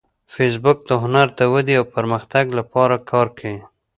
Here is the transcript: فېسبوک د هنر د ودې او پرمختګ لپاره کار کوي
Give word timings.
فېسبوک 0.33 0.77
د 0.89 0.91
هنر 1.03 1.27
د 1.39 1.41
ودې 1.53 1.75
او 1.79 1.85
پرمختګ 1.95 2.45
لپاره 2.59 2.95
کار 3.09 3.27
کوي 3.37 3.59